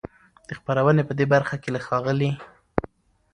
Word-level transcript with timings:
د 0.47 0.49
خپرونې 0.57 1.03
په 1.07 1.13
دې 1.19 1.25
برخه 1.33 1.55
کې 1.61 1.69
له 1.75 1.79
ښاغلي 1.85 2.31